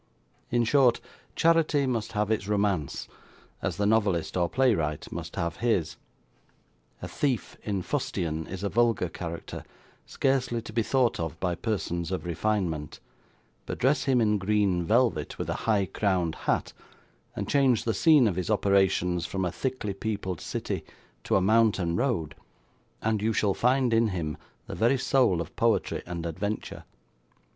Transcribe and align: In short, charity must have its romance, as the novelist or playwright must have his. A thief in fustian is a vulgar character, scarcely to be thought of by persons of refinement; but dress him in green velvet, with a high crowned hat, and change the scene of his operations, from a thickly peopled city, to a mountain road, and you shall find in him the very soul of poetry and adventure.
In 0.49 0.63
short, 0.63 0.99
charity 1.35 1.85
must 1.85 2.13
have 2.13 2.31
its 2.31 2.47
romance, 2.47 3.07
as 3.61 3.77
the 3.77 3.85
novelist 3.85 4.35
or 4.35 4.49
playwright 4.49 5.11
must 5.11 5.35
have 5.35 5.57
his. 5.57 5.95
A 7.03 7.07
thief 7.07 7.55
in 7.61 7.83
fustian 7.83 8.47
is 8.47 8.63
a 8.63 8.69
vulgar 8.69 9.09
character, 9.09 9.63
scarcely 10.07 10.59
to 10.63 10.73
be 10.73 10.81
thought 10.81 11.19
of 11.19 11.39
by 11.39 11.53
persons 11.53 12.11
of 12.11 12.25
refinement; 12.25 12.99
but 13.67 13.77
dress 13.77 14.05
him 14.05 14.19
in 14.21 14.39
green 14.39 14.83
velvet, 14.83 15.37
with 15.37 15.51
a 15.51 15.69
high 15.69 15.85
crowned 15.85 16.33
hat, 16.33 16.73
and 17.35 17.47
change 17.47 17.83
the 17.83 17.93
scene 17.93 18.27
of 18.27 18.37
his 18.37 18.49
operations, 18.49 19.27
from 19.27 19.45
a 19.45 19.51
thickly 19.51 19.93
peopled 19.93 20.41
city, 20.41 20.83
to 21.23 21.35
a 21.35 21.41
mountain 21.41 21.95
road, 21.95 22.33
and 23.03 23.21
you 23.21 23.33
shall 23.33 23.53
find 23.53 23.93
in 23.93 24.07
him 24.07 24.35
the 24.65 24.73
very 24.73 24.97
soul 24.97 25.39
of 25.41 25.55
poetry 25.55 26.01
and 26.07 26.25
adventure. 26.25 26.85